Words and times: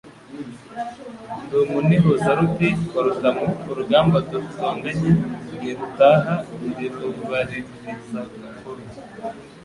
Ndi 1.43 1.55
umunihuzaruti 1.65 2.67
wa 2.93 3.01
Rutamu 3.07 3.45
urugamba 3.69 4.17
dutonganye 4.29 5.11
ntirutaha, 5.57 6.33
Ndi 6.67 6.85
rubalirizakobe. 6.99 8.83